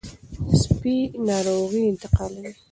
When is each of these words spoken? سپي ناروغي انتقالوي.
سپي 0.61 0.95
ناروغي 1.27 1.81
انتقالوي. 1.91 2.51